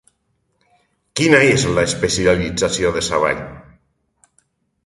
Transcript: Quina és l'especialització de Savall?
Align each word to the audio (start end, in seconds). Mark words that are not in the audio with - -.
Quina 1.19 1.41
és 1.57 1.67
l'especialització 1.79 2.95
de 2.97 3.07
Savall? 3.11 3.47